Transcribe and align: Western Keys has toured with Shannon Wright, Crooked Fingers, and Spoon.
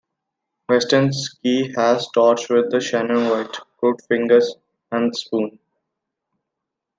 Western 0.67 1.11
Keys 1.43 1.75
has 1.75 2.07
toured 2.11 2.39
with 2.49 2.81
Shannon 2.81 3.29
Wright, 3.29 3.55
Crooked 3.77 4.03
Fingers, 4.07 4.55
and 4.91 5.15
Spoon. 5.15 5.59